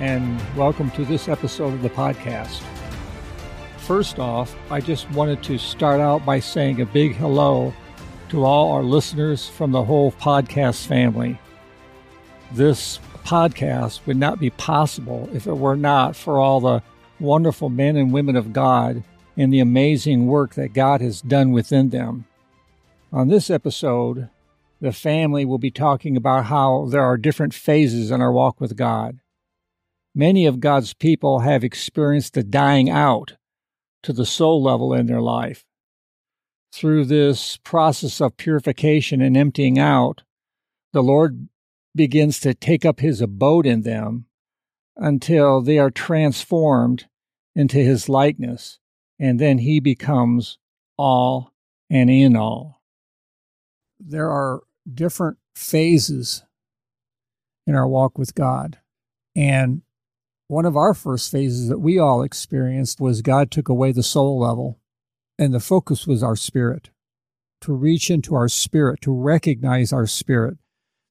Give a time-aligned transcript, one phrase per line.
[0.00, 2.62] and welcome to this episode of the podcast.
[3.78, 7.74] First off, I just wanted to start out by saying a big hello
[8.28, 11.36] to all our listeners from the whole podcast family.
[12.52, 16.80] This podcast would not be possible if it were not for all the
[17.18, 19.02] wonderful men and women of God
[19.36, 22.24] and the amazing work that God has done within them.
[23.12, 24.28] On this episode,
[24.80, 28.76] the family will be talking about how there are different phases in our walk with
[28.76, 29.18] God.
[30.18, 33.36] Many of God's people have experienced the dying out
[34.02, 35.64] to the soul level in their life.
[36.72, 40.24] Through this process of purification and emptying out,
[40.92, 41.48] the Lord
[41.94, 44.26] begins to take up his abode in them
[44.96, 47.06] until they are transformed
[47.54, 48.80] into his likeness,
[49.20, 50.58] and then he becomes
[50.96, 51.54] all
[51.88, 52.82] and in all.
[54.00, 56.42] There are different phases
[57.68, 58.78] in our walk with God.
[59.36, 59.82] And
[60.48, 64.40] one of our first phases that we all experienced was God took away the soul
[64.40, 64.78] level,
[65.38, 66.90] and the focus was our spirit
[67.60, 70.58] to reach into our spirit, to recognize our spirit,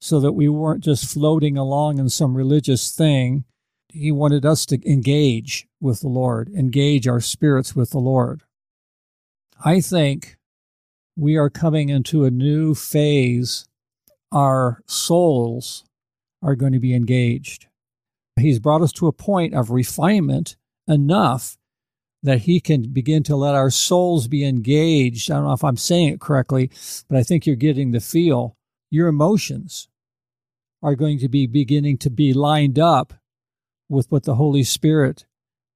[0.00, 3.44] so that we weren't just floating along in some religious thing.
[3.88, 8.42] He wanted us to engage with the Lord, engage our spirits with the Lord.
[9.64, 10.36] I think
[11.16, 13.66] we are coming into a new phase.
[14.30, 15.84] Our souls
[16.42, 17.66] are going to be engaged.
[18.38, 20.56] He's brought us to a point of refinement
[20.86, 21.56] enough
[22.22, 25.30] that he can begin to let our souls be engaged.
[25.30, 26.70] I don't know if I'm saying it correctly,
[27.08, 28.56] but I think you're getting the feel.
[28.90, 29.88] Your emotions
[30.82, 33.14] are going to be beginning to be lined up
[33.88, 35.24] with what the Holy Spirit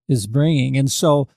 [0.09, 0.77] is bringing.
[0.77, 1.29] And so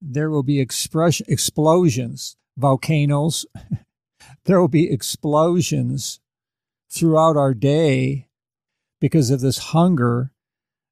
[0.00, 3.46] there will be explosions, volcanoes.
[4.44, 6.20] there will be explosions
[6.90, 8.28] throughout our day
[9.00, 10.32] because of this hunger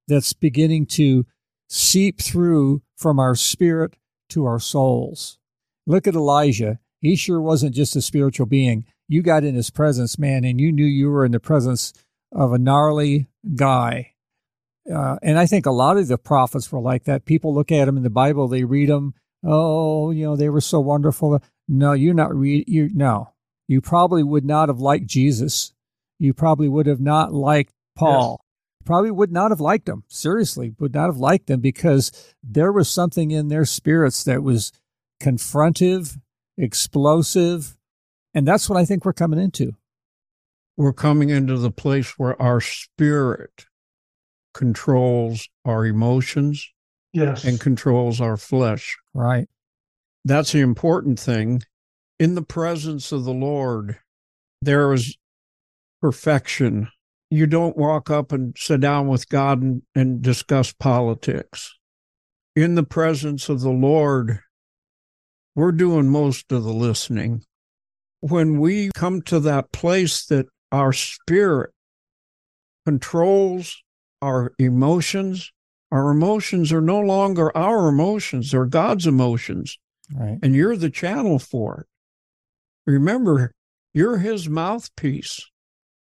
[0.08, 1.26] that's beginning to
[1.68, 3.96] seep through from our spirit
[4.30, 5.38] to our souls.
[5.86, 6.78] Look at Elijah.
[7.00, 8.86] He sure wasn't just a spiritual being.
[9.08, 11.92] You got in his presence, man, and you knew you were in the presence
[12.32, 14.12] of a gnarly guy.
[14.90, 17.24] Uh, and I think a lot of the prophets were like that.
[17.24, 19.14] People look at them in the Bible, they read them.
[19.42, 21.42] Oh, you know, they were so wonderful.
[21.68, 22.66] No, you're not read.
[22.66, 23.32] You no,
[23.68, 25.72] you probably would not have liked Jesus.
[26.18, 28.43] You probably would have not liked Paul
[28.84, 30.04] probably would not have liked them.
[30.08, 32.12] Seriously, would not have liked them because
[32.42, 34.72] there was something in their spirits that was
[35.22, 36.18] confrontive,
[36.56, 37.76] explosive.
[38.34, 39.72] And that's what I think we're coming into.
[40.76, 43.66] We're coming into the place where our spirit
[44.52, 46.68] controls our emotions
[47.12, 47.44] yes.
[47.44, 48.96] and controls our flesh.
[49.12, 49.48] Right.
[50.24, 51.62] That's the important thing.
[52.18, 53.98] In the presence of the Lord,
[54.62, 55.16] there is
[56.00, 56.88] perfection
[57.34, 61.76] you don't walk up and sit down with God and, and discuss politics.
[62.54, 64.38] In the presence of the Lord,
[65.56, 67.42] we're doing most of the listening.
[68.20, 71.70] When we come to that place that our spirit
[72.86, 73.82] controls
[74.22, 75.50] our emotions,
[75.90, 79.76] our emotions are no longer our emotions, they're God's emotions.
[80.14, 80.38] Right.
[80.42, 81.86] And you're the channel for it.
[82.86, 83.52] Remember,
[83.92, 85.50] you're his mouthpiece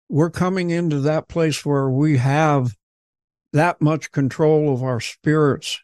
[0.08, 2.76] we're coming into that place where we have
[3.52, 5.80] that much control of our spirits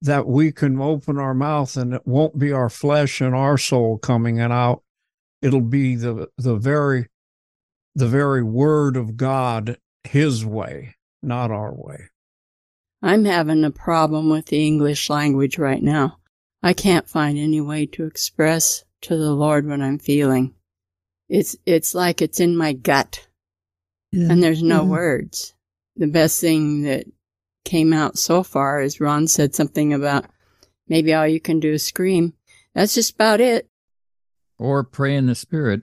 [0.00, 3.98] that we can open our mouth and it won't be our flesh and our soul
[3.98, 4.82] coming and out.
[5.42, 7.08] It'll be the the very
[7.94, 12.08] the very word of god his way not our way.
[13.02, 16.18] I'm having a problem with the english language right now.
[16.62, 20.54] I can't find any way to express to the lord what i'm feeling
[21.28, 23.26] it's it's like it's in my gut.
[24.10, 24.28] Yeah.
[24.30, 24.90] and there's no mm-hmm.
[24.90, 25.54] words.
[25.96, 27.04] The best thing that
[27.64, 30.24] came out so far is ron said something about
[30.88, 32.32] maybe all you can do is scream.
[32.74, 33.68] That's just about it.
[34.58, 35.82] Or pray in the spirit.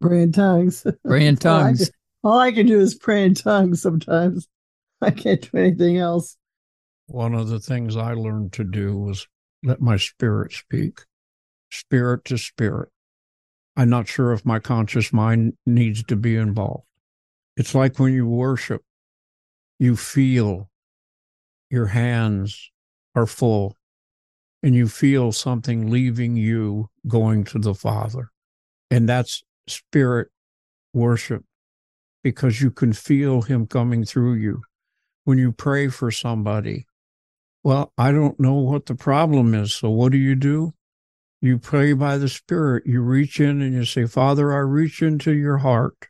[0.00, 0.86] Pray in tongues.
[1.04, 1.90] Pray in tongues
[2.24, 4.48] all, I can, all I can do is pray in tongues sometimes.
[5.02, 6.36] I can't do anything else.
[7.06, 9.26] One of the things i learned to do was
[9.62, 11.00] let my spirit speak.
[11.70, 12.90] Spirit to spirit
[13.80, 16.84] I'm not sure if my conscious mind needs to be involved.
[17.56, 18.82] It's like when you worship,
[19.78, 20.68] you feel
[21.70, 22.70] your hands
[23.14, 23.78] are full
[24.62, 28.30] and you feel something leaving you going to the Father.
[28.90, 30.28] And that's spirit
[30.92, 31.42] worship
[32.22, 34.60] because you can feel Him coming through you.
[35.24, 36.84] When you pray for somebody,
[37.64, 39.72] well, I don't know what the problem is.
[39.72, 40.74] So what do you do?
[41.42, 42.86] You pray by the Spirit.
[42.86, 46.08] You reach in and you say, Father, I reach into your heart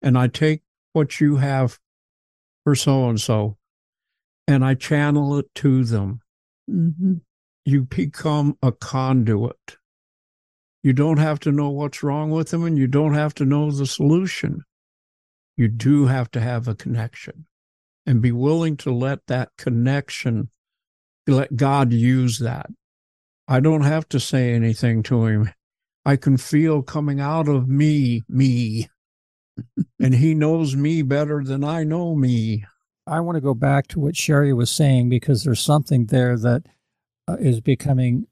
[0.00, 1.78] and I take what you have
[2.64, 3.58] for so and so
[4.46, 6.20] and I channel it to them.
[6.68, 7.14] Mm-hmm.
[7.64, 9.76] You become a conduit.
[10.82, 13.70] You don't have to know what's wrong with them and you don't have to know
[13.70, 14.64] the solution.
[15.56, 17.46] You do have to have a connection
[18.06, 20.48] and be willing to let that connection,
[21.26, 22.70] let God use that.
[23.50, 25.50] I don't have to say anything to him.
[26.06, 28.88] I can feel coming out of me, me.
[30.00, 32.64] and he knows me better than I know me.
[33.08, 36.62] I want to go back to what Sherry was saying because there's something there that
[37.26, 38.28] uh, is becoming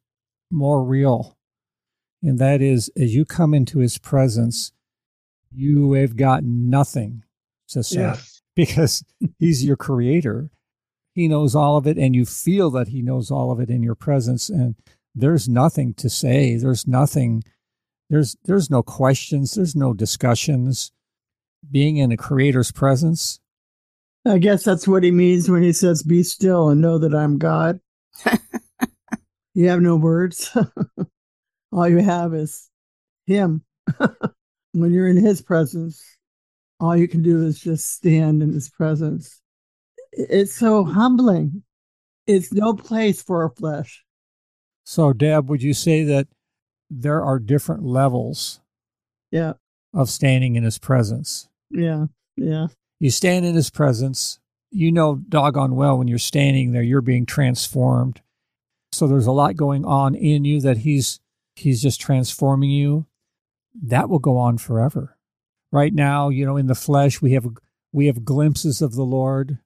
[0.52, 1.36] more real.
[2.22, 4.70] And that is, as you come into his presence,
[5.50, 7.24] you have got nothing
[7.70, 8.40] to say Yes.
[8.56, 9.04] because
[9.40, 10.50] he's your creator.
[11.12, 13.82] He knows all of it, and you feel that he knows all of it in
[13.82, 14.48] your presence.
[14.48, 14.76] And
[15.14, 16.56] there's nothing to say.
[16.56, 17.42] There's nothing.
[18.10, 19.54] There's there's no questions.
[19.54, 20.92] There's no discussions.
[21.70, 23.40] Being in a creator's presence,
[24.28, 27.38] I guess that's what he means when he says, Be still and know that I'm
[27.38, 27.80] God.
[29.54, 30.54] you have no words.
[31.72, 32.68] all you have is
[33.26, 33.62] him.
[34.72, 36.02] when you're in his presence,
[36.78, 39.40] all you can do is just stand in his presence.
[40.12, 41.62] It's so humbling.
[42.26, 44.04] It's no place for our flesh.
[44.88, 46.28] So, Deb, would you say that
[46.88, 48.60] there are different levels
[49.30, 49.52] Yeah,
[49.92, 51.46] of standing in his presence?
[51.70, 52.06] yeah,
[52.38, 52.68] yeah.
[52.98, 54.38] You stand in his presence.
[54.70, 58.22] You know doggone well when you're standing there, you're being transformed.
[58.90, 61.20] So there's a lot going on in you that he's
[61.54, 63.04] he's just transforming you.
[63.74, 65.18] That will go on forever.
[65.70, 67.46] Right now, you know, in the flesh, we have
[67.92, 69.58] we have glimpses of the Lord,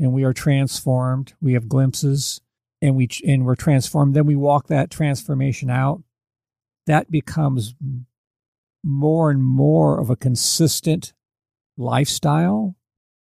[0.00, 1.34] and we are transformed.
[1.40, 2.40] We have glimpses,
[2.84, 4.14] and we and we're transformed.
[4.14, 6.02] Then we walk that transformation out.
[6.86, 7.74] That becomes
[8.84, 11.14] more and more of a consistent
[11.78, 12.76] lifestyle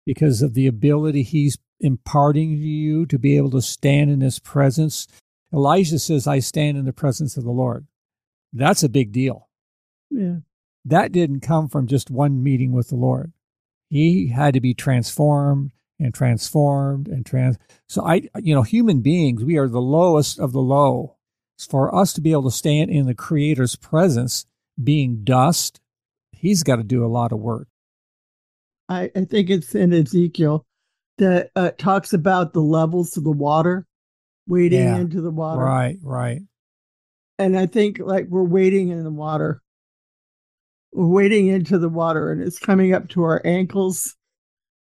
[0.06, 4.40] because of the ability he's imparting to you to be able to stand in his
[4.40, 5.08] presence.
[5.54, 7.86] Elijah says, I stand in the presence of the Lord.
[8.54, 9.50] That's a big deal.
[10.10, 10.38] Yeah.
[10.86, 13.34] That didn't come from just one meeting with the Lord.
[13.90, 17.58] He had to be transformed and transformed and trans.
[17.88, 21.16] So I, you know, human beings, we are the lowest of the low.
[21.70, 24.46] For us to be able to stand in the Creator's presence,
[24.82, 25.82] being dust,
[26.32, 27.68] he's got to do a lot of work.
[28.88, 30.66] I, I think it's in Ezekiel
[31.18, 33.86] that uh, talks about the levels of the water,
[34.48, 34.98] wading Yeah.
[35.00, 35.60] into the water.
[35.62, 36.42] Right, right.
[37.38, 39.62] And I think like we're wading in the water.
[40.94, 44.16] We're wading into the water and it's coming up to our ankles.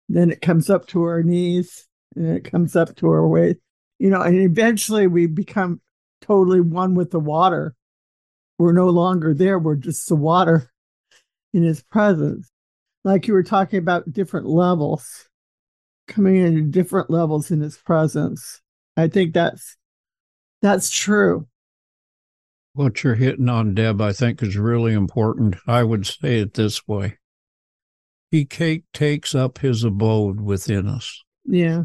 [0.10, 3.60] Then it comes up to our knees and it comes up to our waist.
[4.00, 5.82] You know, and eventually we become
[6.22, 7.76] totally one with the water.
[8.58, 9.60] We're no longer there.
[9.60, 10.72] We're just the water
[11.54, 12.50] in his presence.
[13.04, 15.30] Like you were talking about different levels,
[16.08, 18.62] coming into different levels in his presence.
[18.98, 19.78] I think that's
[20.62, 21.48] that's true.
[22.74, 25.56] What you're hitting on, Deb, I think is really important.
[25.68, 27.18] I would say it this way
[28.32, 31.24] He takes up his abode within us.
[31.46, 31.84] Yeah.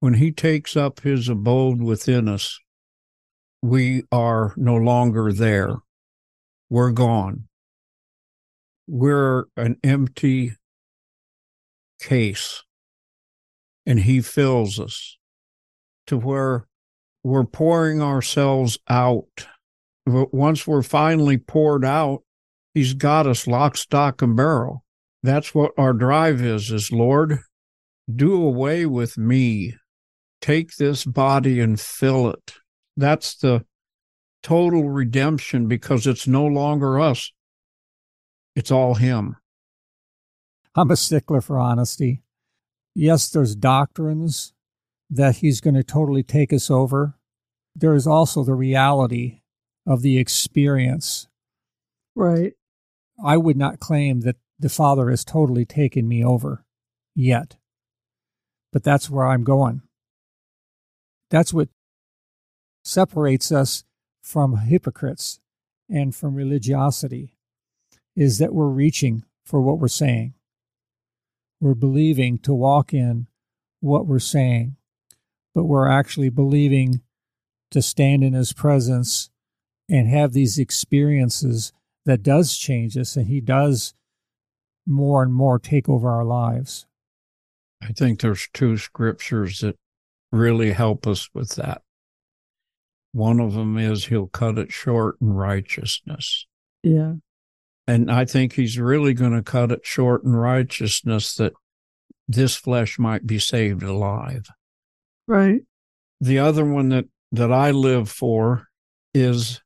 [0.00, 2.60] When he takes up his abode within us,
[3.62, 5.76] we are no longer there.
[6.68, 7.48] We're gone.
[8.86, 10.52] We're an empty
[11.98, 12.62] case,
[13.86, 15.16] and he fills us
[16.08, 16.66] to where
[17.22, 19.46] we're pouring ourselves out.
[20.04, 22.22] But once we're finally poured out,
[22.74, 24.83] he's got us lock, stock, and barrel.
[25.24, 27.38] That's what our drive is, is Lord,
[28.14, 29.74] do away with me.
[30.42, 32.56] Take this body and fill it.
[32.94, 33.64] That's the
[34.42, 37.32] total redemption because it's no longer us.
[38.54, 39.36] It's all him.
[40.74, 42.22] I'm a stickler for honesty.
[42.94, 44.52] Yes, there's doctrines
[45.08, 47.14] that he's going to totally take us over.
[47.74, 49.40] There is also the reality
[49.86, 51.28] of the experience.
[52.14, 52.52] Right.
[53.24, 56.64] I would not claim that the Father has totally taken me over
[57.14, 57.56] yet,
[58.72, 59.82] but that's where I'm going.
[61.28, 61.68] That's what
[62.82, 63.84] separates us
[64.22, 65.38] from hypocrites
[65.90, 67.36] and from religiosity
[68.16, 70.32] is that we're reaching for what we're saying.
[71.60, 73.26] We're believing to walk in
[73.80, 74.76] what we're saying,
[75.54, 77.02] but we're actually believing
[77.70, 79.28] to stand in his presence
[79.90, 81.70] and have these experiences
[82.06, 83.92] that does change us and he does
[84.86, 86.86] more and more take over our lives.
[87.82, 89.76] I think there's two scriptures that
[90.32, 91.82] really help us with that.
[93.12, 96.46] One of them is he'll cut it short in righteousness.
[96.82, 97.14] Yeah.
[97.86, 101.52] And I think he's really going to cut it short in righteousness that
[102.26, 104.46] this flesh might be saved alive.
[105.28, 105.60] Right.
[106.20, 108.68] The other one that, that I live for
[109.12, 109.60] is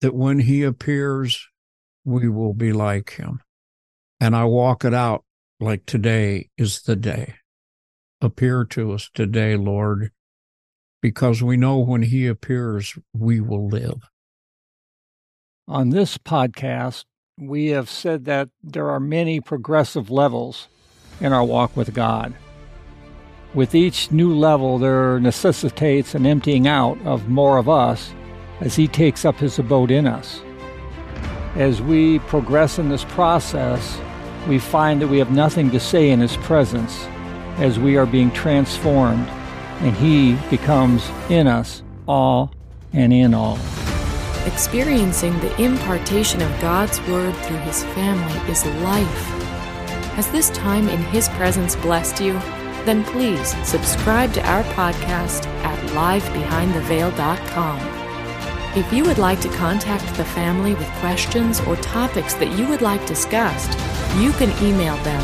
[0.00, 1.48] that when he appears,
[2.04, 3.40] we will be like him.
[4.20, 5.24] And I walk it out
[5.60, 7.36] like today is the day.
[8.20, 10.10] Appear to us today, Lord,
[11.00, 14.10] because we know when he appears, we will live.
[15.66, 17.04] On this podcast,
[17.38, 20.68] we have said that there are many progressive levels
[21.20, 22.34] in our walk with God.
[23.54, 28.12] With each new level, there necessitates an emptying out of more of us
[28.60, 30.42] as He takes up His abode in us.
[31.56, 33.98] As we progress in this process,
[34.48, 37.04] we find that we have nothing to say in His presence
[37.58, 39.28] as we are being transformed,
[39.80, 42.52] and He becomes in us all
[42.92, 43.58] and in all.
[44.46, 49.26] Experiencing the impartation of God's Word through His family is life.
[50.14, 52.32] Has this time in His presence blessed you?
[52.84, 57.99] Then please subscribe to our podcast at livebehindtheveil.com.
[58.76, 62.82] If you would like to contact the family with questions or topics that you would
[62.82, 63.72] like discussed,
[64.20, 65.20] you can email them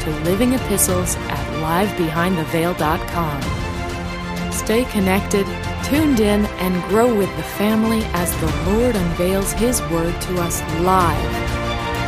[0.00, 3.42] to livingepistles at livebehindtheveil.com.
[4.50, 5.44] Stay connected,
[5.84, 10.62] tuned in, and grow with the family as the Lord unveils His Word to us
[10.80, 11.32] live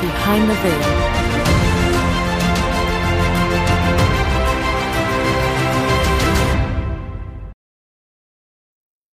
[0.01, 1.08] behind the veil.